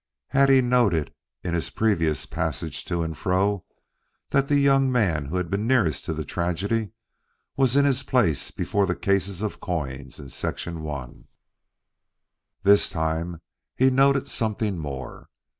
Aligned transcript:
He 0.31 0.39
had 0.39 0.63
noted, 0.63 1.13
in 1.43 1.53
his 1.53 1.69
previous 1.69 2.25
passage 2.25 2.85
to 2.85 3.03
and 3.03 3.15
fro, 3.15 3.65
that 4.31 4.47
the 4.47 4.57
young 4.57 4.91
man 4.91 5.25
who 5.25 5.35
had 5.37 5.51
been 5.51 5.67
nearest 5.67 6.05
to 6.05 6.13
the 6.15 6.25
tragedy 6.25 6.89
was 7.55 7.75
in 7.75 7.85
his 7.85 8.01
place 8.01 8.49
before 8.49 8.87
the 8.87 8.95
case 8.95 9.43
of 9.43 9.59
coins 9.59 10.19
in 10.19 10.29
Section 10.29 10.83
I. 10.87 11.07
This 12.63 12.89
time 12.89 13.41
he 13.75 13.91
noted 13.91 14.27
something 14.27 14.79
more. 14.79 15.29